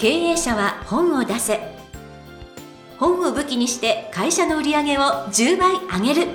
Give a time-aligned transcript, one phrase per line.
[0.00, 1.58] 経営者は本を出せ。
[3.00, 6.28] 本を武器にして会社の売り上げを10倍上げる。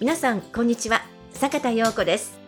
[0.00, 1.02] 皆さんこんにちは。
[1.32, 2.38] 坂田陽子です。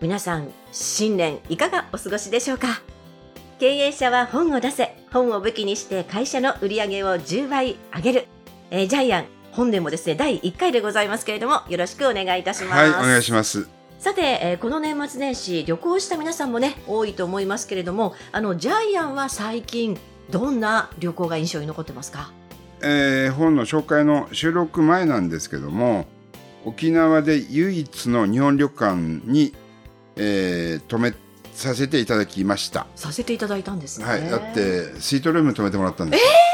[0.00, 2.82] 皆さん新年いかがお過ごしでしょうか？
[3.60, 4.96] 経営者は本を出せ。
[5.12, 8.26] 本を武器にして会社の売り上げを10倍上げる、
[8.72, 12.78] えー、ジャイアン本年もですね第1回でございますけれどもよろしくお願いいたします。
[12.78, 13.68] はいお願いします。
[13.98, 19.96] さて、えー、この年末年始旅行した皆さんもね多いと思いますけれどもあのジャイアンは最近
[20.28, 22.32] どんな旅行が印象に残ってますか、
[22.80, 26.06] えー、本の紹介の収録前なんですけども
[26.64, 29.54] 沖縄で唯一の日本旅館に、
[30.16, 31.14] えー、泊め
[31.52, 32.86] させていただきました。
[32.96, 34.06] させていただいたんですね。
[34.06, 36.24] はいだってスイートルーム泊めてもらったんです。
[36.24, 36.51] えー、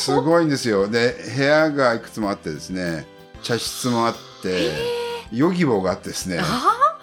[0.00, 0.88] すごいんですよ。
[0.88, 3.06] で部屋がいくつもあってですね
[3.42, 4.70] 茶室もあって
[5.32, 6.40] ヨギボーがあってですね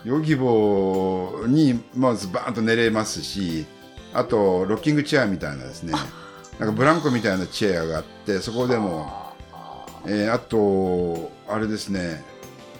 [0.03, 3.66] ヨギボーにまずバーンと寝れますし
[4.13, 5.94] あとロッキングチェアみたいなですね
[6.59, 9.11] なんかブランコみたいなチェアがあってそこでも、
[10.05, 12.23] えー、あとあれですね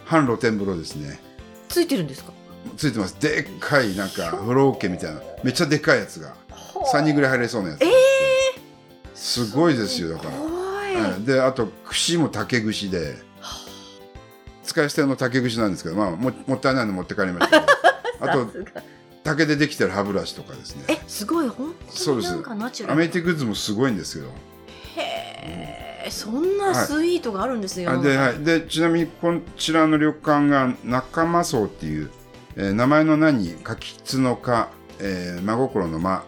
[0.06, 1.20] 半露天風呂ですね。
[1.68, 2.32] ついてるんですか？
[2.78, 3.20] ついてます。
[3.20, 6.34] でっかいなんか風呂桶みたいなめっちゃでっかいやつが
[6.94, 7.90] 3人ぐらい入れそうなやつ、えー、
[9.18, 13.26] すごいですよだから、はい、であと串も竹串で。
[14.64, 17.66] 使い捨ての竹串なんですけど、まあ、ももったいないの持って帰りました
[18.20, 18.52] あと
[19.24, 20.84] 竹でできてる歯ブラシとかですね。
[20.88, 21.48] えすごい。
[21.48, 21.74] 本
[22.06, 24.32] 当になんかナチュラルアメティグッズもすごいんですけど
[24.98, 32.10] へえそんなスイートがあるんですよ、はい、ではい、でちなみにこちらの旅館が仲間荘っていう、
[32.56, 36.24] えー、名前の名に柿つのか、えー、真心の間、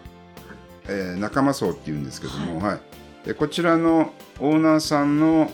[0.90, 2.80] えー、仲間荘っていうんですけども、はい、は
[3.24, 5.52] い、でこちらのオーナーさんの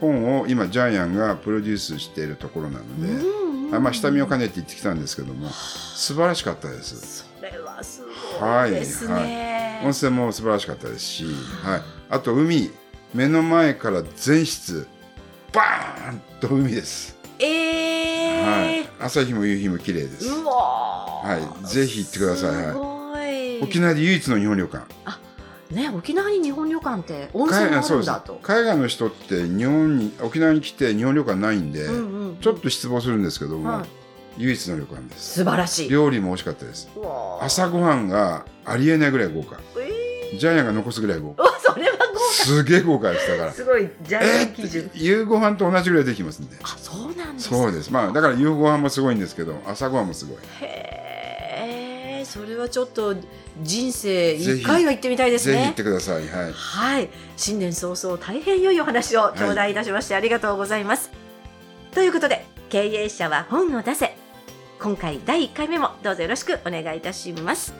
[0.00, 7.26] 本を今ジャイアンがプロデュースしているところなので、あまあ、下見を兼ねて行ってきたんですけども素晴らしかったです。
[7.38, 8.02] それはす
[8.40, 9.28] ごいですね、はいは
[9.82, 11.24] い、温泉も素晴らしかったですし、
[11.62, 12.70] はい、あと海
[13.12, 14.86] 目の前から全室
[15.52, 17.16] バーンと海です。
[17.40, 20.28] えー、はい、朝日も夕日も綺麗です。
[20.28, 22.66] はい、ぜひ行ってください。
[22.66, 22.97] はい、
[23.62, 24.84] 沖縄で唯一の日本旅館。
[25.04, 25.20] あ
[25.70, 28.38] ね、沖縄に日本旅館って温泉があるんだと。
[28.42, 33.88] 海外の人って日本に沖縄に来て日本旅館ないんで、うんうんうん、ちょっと失望するんですけども、はい、
[34.38, 35.34] 唯一の旅館です。
[35.40, 35.90] 素晴らしい。
[35.90, 36.88] 料理も美味しかったです。
[37.40, 41.44] 朝ごはんがありえないぐらい豪華、えー、ジャイアンが残すぐらい豪華。
[41.60, 42.18] それは豪華。
[42.32, 43.52] すげえ豪華でしたから。
[43.52, 46.56] すごいジャイアン基準、えー、夕ご飯と同じぐらいできますんで。
[46.62, 47.92] あそうなんですそうです。
[47.92, 50.38] まあだから夕ご飯もすごいんですけど朝ごはんもすごい。
[50.62, 50.87] へえ
[52.28, 53.16] それはちょっと
[53.62, 55.54] 人生一回は行ってみたいですね。
[55.54, 56.28] ぜひ行ってください。
[56.28, 56.52] はい。
[56.52, 57.08] はい。
[57.38, 61.10] 新年早々大変良いお話を頂戴いたしまして、ありがとうございます。
[61.94, 64.14] ということで、経営者は本を出せ。
[64.78, 67.72] 今回第1回目もどうぞよろしくお願いいたします。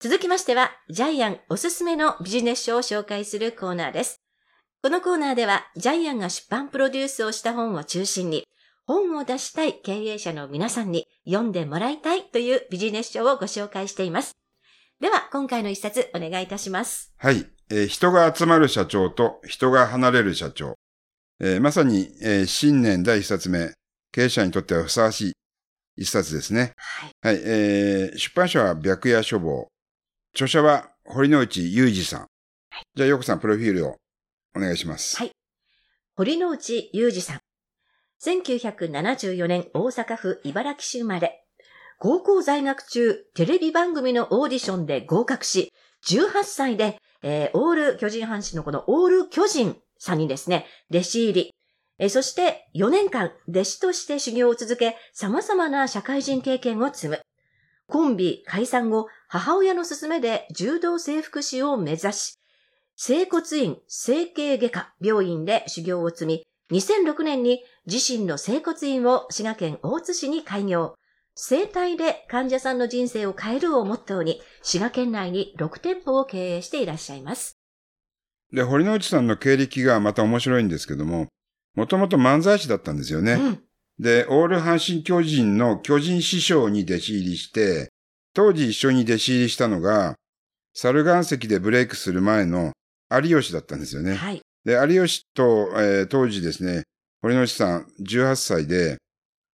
[0.00, 4.21] 続きましては、ジャイアンおすすめのビジネス書を紹介するコーナーです。
[4.82, 8.48] このコーナーでは、ジャイアンが出版プロデュースをした本を中心に、
[8.84, 14.32] 本を出したい経営者の皆さんに読んでもらいたいというビジネス書をご紹介しています。
[14.98, 17.14] では、今回の一冊お願いいたします。
[17.16, 17.46] はい。
[17.70, 20.74] えー、人が集まる社長と人が離れる社長。
[21.38, 23.74] えー、まさに、えー、新年第一冊目、
[24.10, 25.32] 経営者にとってはふさわしい
[25.96, 26.72] 一冊ですね。
[27.20, 27.34] はい。
[27.36, 27.42] はい。
[27.44, 29.68] えー、出版社は白夜書房。
[30.34, 32.20] 著者は堀之内裕二さん。
[32.22, 32.26] は
[32.80, 34.01] い、じゃあ、ようこさん、プロフィールを
[34.54, 35.16] お願いします。
[35.16, 35.32] はい。
[36.14, 37.40] 堀之内裕二さん。
[38.22, 41.44] 1974年大阪府茨城市生まれ。
[41.98, 45.72] 高校在学中、テレビ番組のオーディションで合格し、
[46.06, 51.54] 18歳で、えー、オール巨人阪神のこのオール巨人さんにですね、弟子入り。
[51.98, 57.20] えー、そして4年間弟子として修行を続け、様々な社会人経験を積む。
[57.86, 62.38] コンビ解散後、母親の勧めで柔道整復師を目指し、
[63.04, 70.94] 整骨院整形外科病院で修行を積み、2006年に自身の整骨院を滋賀県大津市に開業。
[71.34, 77.58] 生体で患者さんの人生を変えるをモットーに、滋賀県内に6店舗を経営していらっしゃいます。
[78.52, 81.26] で、堀之内さんの経歴がまた面白いんですけども、
[81.74, 83.32] もともと漫才師だったんですよね。
[83.32, 83.62] うん、
[83.98, 87.88] で、オール阪神巨人の巨人師匠に弟子入りして、
[88.32, 90.14] 当時一緒に弟子入りしたのが、
[90.72, 92.72] 猿岩石でブレイクする前の
[93.20, 94.14] 有吉だったんですよね。
[94.14, 94.40] はい。
[94.64, 96.84] で、有吉と、えー、当時ですね、
[97.20, 98.98] 堀之内さん18歳で、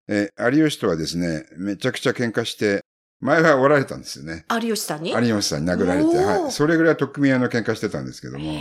[0.07, 2.81] えー、有吉とはですね、めちゃくちゃ喧嘩して、
[3.19, 4.45] 前はおられたんですよね。
[4.51, 5.11] 有吉さんに？
[5.11, 6.51] 有吉さんに殴られて、はい。
[6.51, 8.53] それぐらい取っ組み合いの喧嘩してたんですけども、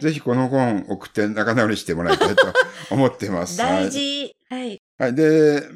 [0.00, 2.46] ぜひこの本送って仲直りしてもらいたいと
[2.90, 3.58] 思ってます。
[3.58, 4.34] 大事。
[4.48, 4.80] はい。
[4.96, 5.14] はい。
[5.14, 5.68] で、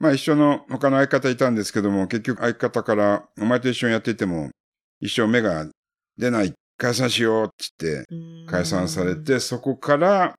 [0.00, 4.50] まあ一緒の他の相方いたんですけども、結局相方から、お前と一緒にやってても、
[5.00, 5.66] 一生目が
[6.18, 6.52] 出ない、
[6.82, 7.48] 解散しようっ
[7.78, 8.04] て言っ
[8.46, 9.24] て、解散されうん。
[9.24, 10.34] て、そこから、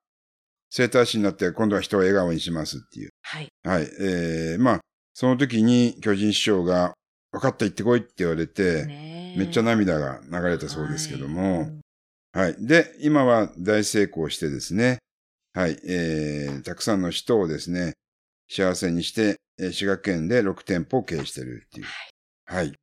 [0.69, 3.11] 生態師になって、今度は人を笑顔にしますっていう。
[3.21, 3.47] はい。
[3.63, 3.83] はい。
[4.01, 4.79] えー、まあ、
[5.13, 6.93] その時に巨人師匠が、
[7.31, 8.85] 分かった、行ってこいって言われて、
[9.37, 11.83] めっちゃ涙が流れたそうですけども、はい
[12.33, 12.55] はい。
[12.59, 14.97] で、今は大成功してですね、
[15.53, 17.93] はい、えー、たくさんの人をですね、
[18.49, 21.85] 幸せにして、えー滋賀県で6店舗を経営してるっていう。
[22.47, 22.73] はい。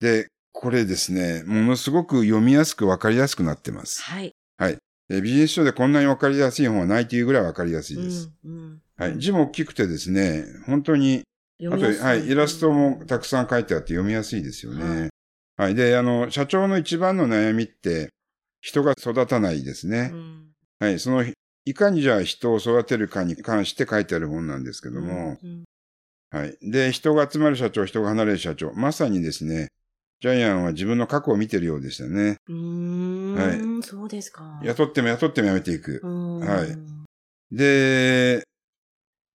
[0.00, 4.02] で、これですね、ものすごく読みやすくわかりやすくなってます。
[4.02, 4.34] はい。
[5.10, 8.30] えービジネス書でこんなにわかりやすい本はないというぐらいわかりやすいです。
[8.44, 9.18] うんうんはい。
[9.18, 11.22] 字も大きくてですね、本当に
[11.66, 15.08] あと、はい、イラストもたくさん書いてあって読みやすいですよね。
[15.56, 15.74] はい。
[15.74, 18.10] で、あの、社長の一番の悩みって、
[18.60, 20.10] 人が育たないですね。
[20.12, 20.46] うん
[20.78, 20.98] はい。
[20.98, 21.24] その、
[21.64, 25.64] いかにじゃあ人を育てるかに関して書いてある本なんですけども、うん
[26.30, 26.56] はい。
[26.62, 28.72] で、人が集まる社長、人が離れる社長。
[28.72, 29.68] まさにですね、
[30.20, 32.36] ジャイアンは自分の過去を見てるようでしたね。
[32.48, 34.60] うーん、そうですか。
[34.62, 36.00] 雇っても雇ってもやめていく。
[36.02, 36.76] うんはい
[37.52, 38.44] で、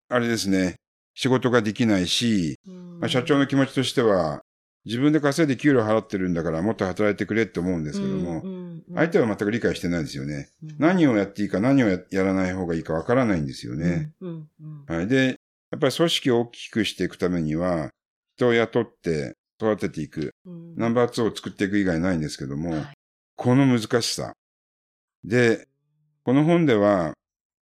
[0.08, 0.76] あれですね、
[1.16, 4.42] 仕事ができないし、うんまあ、社長の気持ちとしては、
[4.86, 10.50] 自分で稼いで給料払ってるんだからもっと働いてくれって思うんですけども、うんうん相手は全く理解してないですよね。
[10.64, 14.12] うん何をやっていいか何をややらない方がいいかわからないんですよね。
[14.22, 15.08] うんうんはい。
[15.08, 15.26] で、
[15.72, 17.90] やっぱり組織を大きくしていくためには、
[18.38, 22.94] 人を雇って育てていく、うんナンバー2を作っていく以外ないんですけども、はい
[23.38, 24.34] この難しさ。
[25.26, 25.68] で、
[26.24, 27.14] この本では、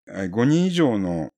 [0.06, 1.30] はい5人以上の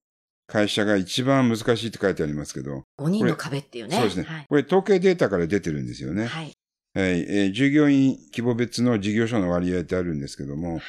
[0.47, 3.97] 会社が一番難しいって書いてありますけど、5人の壁っていうね。
[3.97, 4.25] そうですね。
[4.25, 4.47] はい。
[4.49, 6.27] これ統計データから出てるんですよね。
[6.27, 6.53] はい。
[6.95, 10.81] はい、えー従業員規模別の事業所の割合ってあるんですけども、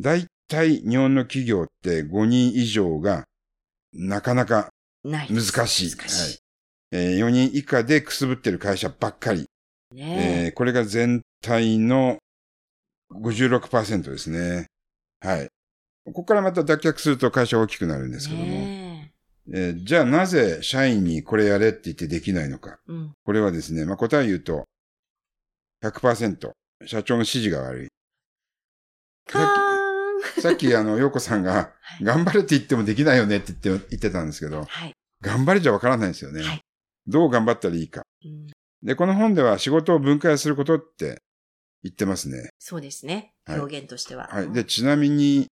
[0.00, 3.24] 大体日本の企業って5人以上が
[3.92, 4.70] なかなか。
[5.04, 5.22] 難
[5.66, 5.96] しい。
[5.96, 6.43] 難しはい
[6.96, 9.40] えー4人以下でくすぶってる会社ばっかり。
[9.42, 9.46] い。
[9.96, 12.18] えねーこれが全体の
[13.12, 14.66] 56%ですね。
[15.20, 15.48] はい。
[16.06, 19.12] ここからまた脱却すると会社が大きくなるんですけども、ね
[19.52, 22.78] えーじゃあなぜ社員にこれやれって言ってできないのか。
[22.86, 23.12] うん。
[23.24, 24.64] これはですね、まあ、答え言うと、
[25.82, 26.52] 100%、
[26.86, 27.88] 社長の指示が悪い。
[30.40, 34.92] さっき、あの、洋子さんが、はい頑張れって言ってもできないよねって言って、言ってたんですけど、はい。
[35.20, 36.42] 頑張れじゃわからないんですよね。
[36.42, 36.63] はい
[37.06, 38.02] どう頑張ったらいいか。
[38.24, 38.46] うん
[38.82, 41.22] で、この本では仕事を分解することって
[41.82, 42.50] 言ってますね。
[42.58, 43.32] そうですね。
[43.46, 44.28] はい表現としては。
[44.30, 44.52] はい。
[44.52, 45.46] で、ちなみに、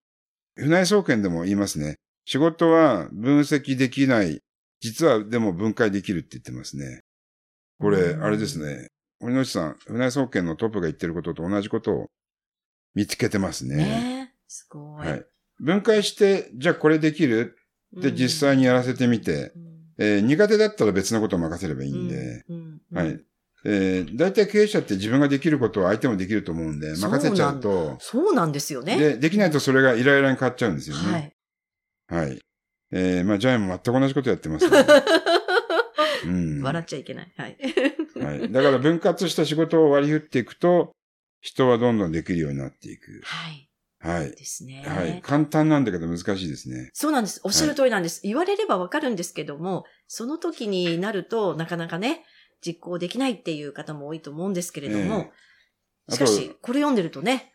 [0.55, 1.95] 船内総研でも言いますね。
[2.25, 4.39] 仕事は分析できない。
[4.81, 6.99] 実はでも分解できるって言ってますね。
[7.79, 8.89] これ、うんあれですね。
[9.19, 12.07] 堀之内さん、船内総研のトップが言ってることと同じことを
[12.93, 13.77] 見つけてますね。
[13.77, 14.39] ねえ。
[14.47, 15.07] すごい。
[15.07, 15.25] はい。
[15.59, 17.57] 分解して、じゃあこれできる？
[17.97, 19.72] ってうん実際にやらせてみて、うん
[20.03, 23.19] えー苦手だったら別のことを任せればいいんで、うんうんはい。
[23.65, 28.97] えー、大体経営者って自分ができることを相手もできると思うんで、任せちゃうと、そうなんですよね。
[28.97, 31.33] で、できないとそれがイライラに変わっちゃうんですよね。
[32.09, 32.23] はい。
[32.25, 32.41] はい。
[32.91, 34.77] えー、まあ、ジャイアンも全く同じことやってます、ね。
[36.25, 36.57] うん。
[36.59, 37.33] は笑っちゃいけない。
[37.37, 37.57] はい。
[38.45, 38.51] い。
[38.51, 40.91] だから分割した仕事を割り振っていくと、
[41.41, 43.21] 人はどんどんできるようになっていく。
[43.23, 43.69] はい。
[44.03, 44.31] はい。
[44.31, 44.83] ですね。
[44.85, 45.21] はい。
[45.21, 46.89] 簡単なんだけど難しいですね。
[46.93, 47.39] そうなんです。
[47.43, 48.19] おっしゃる通りなんです。
[48.23, 52.25] 言われればわかるんですけども、その時になると、なかなかね、
[52.65, 55.31] 実行できないっていう方も多いと思うんですけれども、
[56.09, 57.53] えしかし、これ読んでるとね、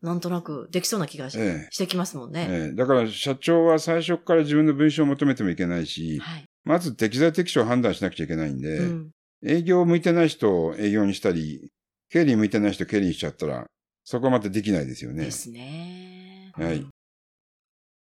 [0.00, 2.46] なんとなくできそうな気がし,、えてきますもんね。
[2.50, 6.44] ええだから社長は最初から自分の文章を求めてもいけないし、はい。
[6.64, 9.10] まず適材適所を判断しなくちゃいけないんで、うん。
[9.44, 11.70] 営業向いてない人を営業にしたり、
[12.10, 13.66] 経理向いてない人を経理にしちゃったら、
[14.10, 15.30] そこはまたできないですよねで。
[15.30, 16.50] すね。
[16.54, 16.86] はい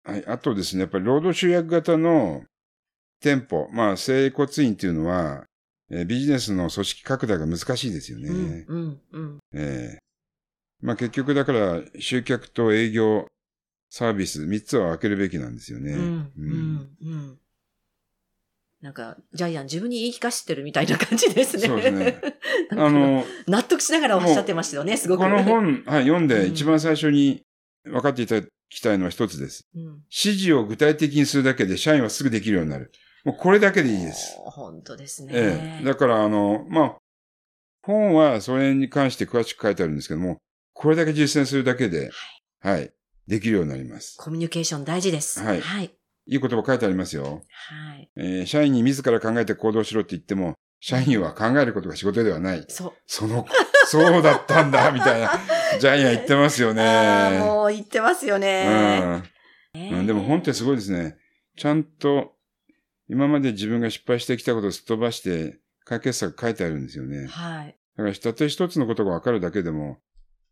[0.04, 0.26] はい。
[0.26, 2.42] あとですね、やっぱり労働集約型の
[3.22, 5.46] 店舗、まあ、整骨院っていうのは、
[5.92, 8.30] えービジネスの組織拡大が難しいですよね。
[8.30, 9.40] うん、うん、うん。
[9.54, 10.00] ええ
[10.82, 13.28] まあ結局だから、集客と営業、
[13.92, 15.94] サービス、三つは分けるべきなんですよね。
[15.94, 17.40] うん、うん、うん。
[18.84, 21.68] なんか、ジャイアン自分に言い聞かせてるみたいな感じですね。
[21.68, 22.22] そうですね
[22.72, 25.20] あの、納得しながらおっしゃってましたよね、すごく。
[25.20, 27.44] この本、はい、読んでうん一番最初に
[27.86, 29.66] 分かっていただきたいのは一つです。
[29.74, 32.92] うん、指示を具体的にするだけで社員はすぐできるようになる。
[33.24, 34.36] もうこれだけでいいです。
[34.38, 35.32] 本当ですね。
[35.34, 35.86] ええ。
[35.86, 36.98] だから、あの、まあ、
[37.84, 40.40] 本はそれに関して詳しく書いてあるんですけども、
[40.74, 42.12] これだけ実践するだけで、
[42.60, 42.92] はい、
[43.28, 44.18] できるようになります。
[44.18, 45.40] コミュニケーション大事です。
[45.40, 45.94] はいはい。
[46.26, 47.42] いい言葉書いてありますよ。
[47.52, 48.10] はい。
[48.16, 52.66] えー社員に自ら考えて行動しろって言っても、社員は考えることが仕事ではない。
[52.68, 52.94] そう。
[53.08, 53.46] その、
[53.86, 55.32] そうだったんだ、みたいな、
[55.80, 57.40] ジャイアン言ってますよね。
[57.40, 59.24] もう言ってますよね。
[59.76, 60.08] うんうん。
[60.08, 61.18] でも本ってすごいですね。
[61.58, 62.34] ちゃんと、
[63.10, 67.28] 今まで自分が失敗してきたことをすっ飛ばして、解決策書いてあるんですよね。
[67.28, 67.78] はい。
[67.98, 70.00] だから、たとえ一つのことがわかるだけでも、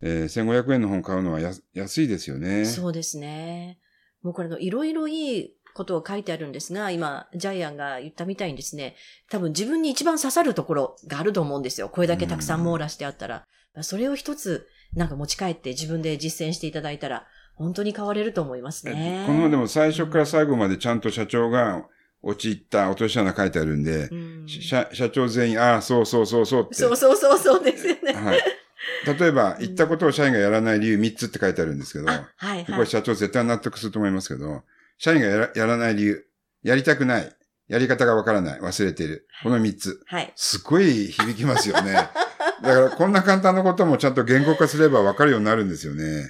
[0.01, 2.65] えー1500円の本買うのはや安いですよね。
[2.65, 3.79] そうですね。
[4.23, 8.95] もうこれのいろいろいいことを書いてあるんですが、今、ジャイアンが言ったみたいにですね、
[9.29, 11.89] 多分自分に一番刺さるところがあると思うんですよ。
[11.89, 13.45] これだけたくさん網羅してあったら。
[13.81, 17.25] それを一つ、なんか持ち帰って自分で実践していただいたら、
[17.55, 19.23] 本当に変われると思いますね。
[19.27, 21.85] このでも最初から最後までちゃんと社長が
[22.21, 26.75] 陥った落とし穴書いてあるんで、うん社社長全員、ああ、そうそうそうそうって。
[26.75, 28.13] そうそうそうそうですよね。
[28.13, 28.39] はい。
[29.19, 32.81] 例えば、言ったことを社員がやらない理由3つって書いてあるんですけど、あはいこはい。
[32.81, 34.63] れ社長絶対納得すると思いますけど、
[35.03, 36.23] 社員がやらやらない理由、
[36.61, 37.35] やりたくない、
[37.67, 39.27] やり方がわからない、忘れている。
[39.41, 39.99] この3つ。
[40.05, 40.31] はい。
[40.35, 41.93] すごい響きますよね。
[42.61, 46.29] だからこんな簡単なこともちゃんと言語化すればわかるようになるんですよね。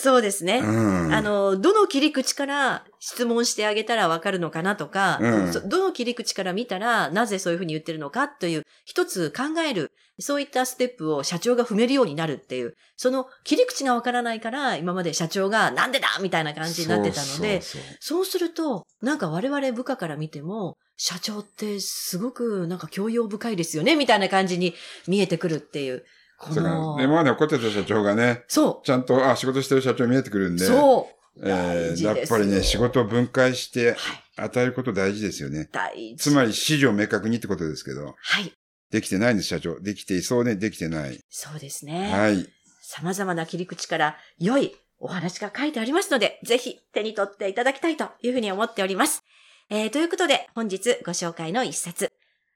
[0.00, 0.60] そうですね。
[0.64, 0.66] う
[1.08, 1.14] ん。
[1.14, 17.60] あの、どの切り口から質問してあげたらわかるのかなとか、うんそどの切り口から見たらなぜそういうふうに言ってるのかという、一つ考える、そういったステップを社長が踏めるようになるっていう、その切り口がわからないから、今まで社長がなんでだみたいな感じになってたので、
[18.00, 24.74] そうすると、なんか我々部下から見ても、社長ってすごくなんか教養深いですよねみたいな感じに
[25.08, 26.04] 見えてくるっていう。
[26.40, 30.56] この今まで怒ってた社長がね、そちゃんと、あ、仕事してる社長見えてくるんう。
[30.56, 31.48] で、そう。
[31.48, 33.96] えーやっぱりね、仕事を分解してはい。
[34.36, 35.68] 与えること大事ですよね。
[35.70, 36.30] 大事。
[36.30, 38.52] つまり、指示を明確にってことですけど、はい。
[38.90, 39.78] できてないんです、社長。
[39.80, 41.20] できていそうね、できてない。
[41.28, 42.10] そうですね。
[42.10, 42.46] はい。
[42.82, 49.22] 様々な切り口から良いお話が書いてありますので、ぜひ手に取っていただきたいというふうに思っております。
[49.68, 52.10] えー、ということで、本日ご紹介の一冊。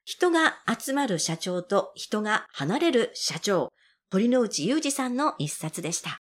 [0.07, 3.71] 人が集まる社長と人が離れる社長。
[4.13, 6.21] 堀之内裕二さんの一冊でした。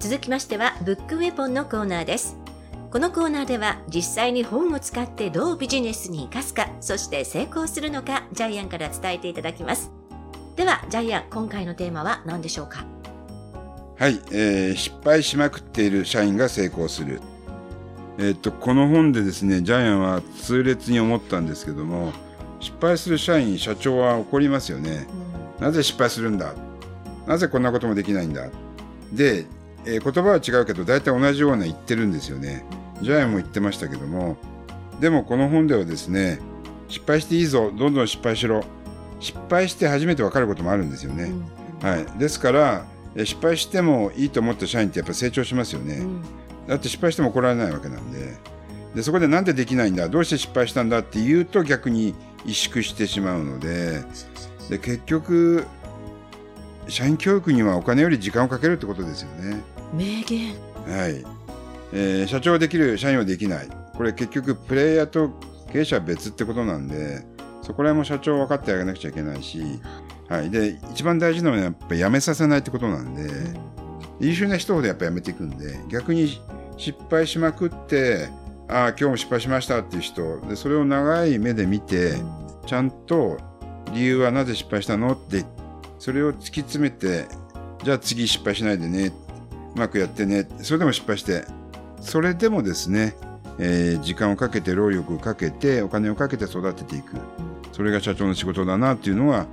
[0.00, 2.34] 続きましては、ブックウェポンのコーナーです。
[2.90, 9.95] このコーナーでは、実際に本を使ってどうビジネスに活かすか、そして成功するのか、ジャイアンから伝えていただきます。
[10.56, 12.86] では、ジャイアン、今回のテーマは何でしょうか？
[13.98, 17.20] はい、えー失敗しまくっている社員が成功する。
[18.18, 22.14] えっと、この本でですね、ジャイアンは痛烈に思ったんですけども、
[22.60, 25.06] 失敗する社員、社長は怒りますよね。
[25.60, 26.54] なぜ失敗するんだ？
[27.26, 28.48] なぜこんなこともできないんだ？
[29.12, 29.44] で、
[29.84, 32.64] えー言葉は違うけど、大体同じような言ってるんですよね。
[33.02, 34.38] ジャイアンも言ってましたけども、
[35.00, 36.40] でもこの本ではですね、
[36.88, 38.64] 失敗していいぞ、どんどん失敗しろ。
[39.20, 41.30] 失敗して初めて分かることもあるんですよね。
[41.82, 42.06] はい。
[42.18, 46.06] ですから、え失敗してもいいと思った社員ってやっぱ成長しますよね。
[46.68, 48.34] だって失敗しても怒られないわけなんで。
[48.94, 50.08] で、そこでなんでできないんだ？
[50.08, 54.02] どうして失敗したんだって言うと逆に萎縮してしまうので、
[54.68, 55.64] で、結局、
[56.88, 59.62] 社員教育にはお金より時間をかけるってことですよね。
[59.94, 60.54] 名言。
[60.86, 61.24] はい。
[61.92, 63.68] えー社長はできる、社員はできない。
[63.94, 65.30] これ結局、プレイヤーと
[65.72, 67.24] 経営者は別ってことなんで、
[67.66, 69.60] そこら辺も社長分かってあげなくちゃいけないし、
[70.28, 70.50] はい。
[70.50, 73.28] で、一番大事なのはやっぱり辞めさせないってことなんで、
[74.20, 76.40] 優秀な人ほどやっぱ辞めていくんで、逆に
[76.76, 78.28] 失敗しまくって、
[78.68, 82.14] ああ、今日も失敗しましたっていう人、でそれを長い目で見て、
[82.66, 83.36] ちゃんと
[83.92, 85.44] 理由はなぜ失敗したのって、
[85.98, 87.26] それを突き詰めて、
[87.82, 89.12] じゃあ次失敗しないでね、
[89.74, 91.44] うまくやってね、それでも失敗して、
[92.00, 93.16] それでもですね、
[93.58, 97.16] えー時間をかけて、労力をかけて、お金をかけて育てていく。
[97.76, 99.46] それが社長の仕事だなっていうのが、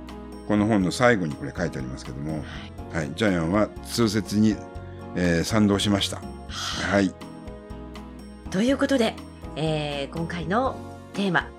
[0.48, 2.42] この本の最後にこれ書いてありますけども、
[2.90, 4.56] はい、ジャイアンは痛切に、
[5.14, 6.22] えー賛同しました。
[6.48, 7.12] はい。
[8.50, 9.14] ということで、
[9.56, 10.74] えー今回の
[11.12, 11.50] テーマ、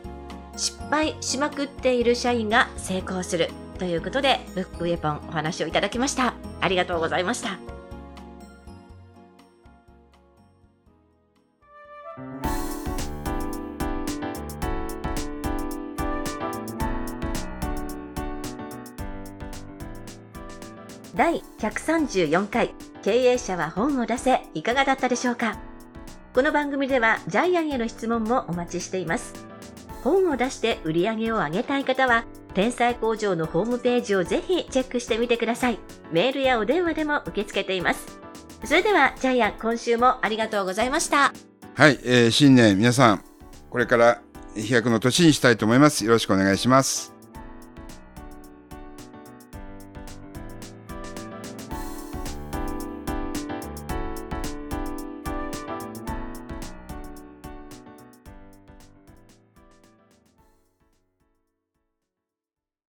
[0.58, 6.34] 失敗しまくっている社員が成功するということで、ブックウェポンお話をいただきました。
[6.62, 7.75] ありがとうございました。
[21.16, 25.58] 第134回経営者は本を出せいかがだったでしょうか？
[26.34, 29.34] この番組ではジャイアンへの質問もお待ちしています。
[30.04, 35.80] 本を出して売り上げを上げたい方は天才工場のホームページをぜひチェックしてみてください。
[36.12, 38.20] メールやお電話でも受け付けています。
[38.66, 41.32] それではジャイアン今週もありがとうございました。
[41.76, 43.24] はい、えー新年皆さん、
[43.70, 44.22] これから
[44.58, 46.04] 飛躍の年にしたいと思います。
[46.04, 47.15] よろしくお願いします。